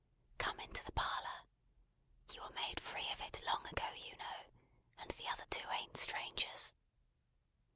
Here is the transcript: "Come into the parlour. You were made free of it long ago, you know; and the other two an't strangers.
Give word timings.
"Come 0.39 0.59
into 0.59 0.83
the 0.83 0.91
parlour. 0.93 1.43
You 2.33 2.41
were 2.41 2.49
made 2.55 2.79
free 2.81 3.07
of 3.11 3.21
it 3.21 3.39
long 3.45 3.67
ago, 3.67 3.87
you 3.93 4.17
know; 4.17 4.45
and 4.97 5.11
the 5.11 5.27
other 5.27 5.45
two 5.51 5.69
an't 5.69 5.95
strangers. 5.95 6.73